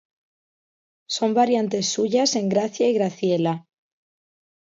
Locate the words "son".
1.15-1.35